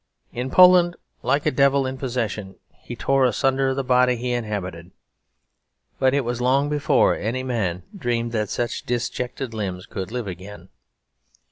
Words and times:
In 0.33 0.49
Poland, 0.49 0.95
like 1.21 1.45
a 1.45 1.51
devil 1.51 1.85
in 1.85 1.95
possession, 1.99 2.55
he 2.71 2.95
tore 2.95 3.23
asunder 3.23 3.75
the 3.75 3.83
body 3.83 4.15
he 4.15 4.31
inhabited; 4.33 4.89
but 5.99 6.15
it 6.15 6.25
was 6.25 6.41
long 6.41 6.69
before 6.69 7.15
any 7.15 7.43
man 7.43 7.83
dreamed 7.95 8.31
that 8.31 8.49
such 8.49 8.81
disjected 8.87 9.53
limbs 9.53 9.85
could 9.85 10.11
live 10.11 10.25
again. 10.25 10.69